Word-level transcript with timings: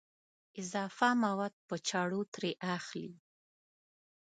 اضافه 0.61 1.09
مواد 1.23 1.53
په 1.67 1.75
چړو 1.89 2.21
ترې 2.33 2.51
اخلي. 2.75 3.09